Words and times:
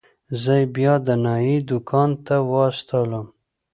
زه 0.41 0.53
يې 0.61 0.65
بيا 0.75 0.93
د 1.05 1.07
نايي 1.25 1.57
دوکان 1.69 2.09
ته 2.25 2.35
واستولم. 2.51 3.27